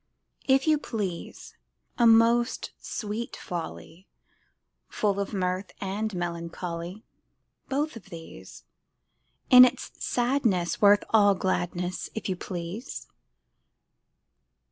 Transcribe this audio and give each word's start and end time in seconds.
If 0.47 0.65
you 0.65 0.79
please, 0.79 1.55
A 1.99 2.07
most 2.07 2.71
sweet 2.79 3.35
folly! 3.35 4.07
Full 4.89 5.19
of 5.19 5.31
mirth 5.31 5.71
and 5.79 6.15
melancholy: 6.15 7.03
Both 7.69 7.95
of 7.95 8.05
these! 8.05 8.63
In 9.51 9.63
its 9.63 9.91
sadness 10.03 10.81
worth 10.81 11.03
all 11.11 11.35
gladness, 11.35 12.09
If 12.15 12.27
you 12.29 12.35
please! 12.35 13.09